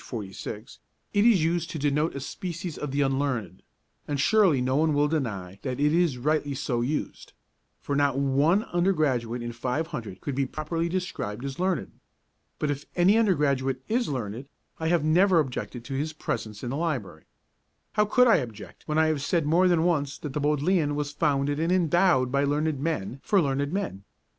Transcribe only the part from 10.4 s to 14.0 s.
properly described as learned. But if any undergraduate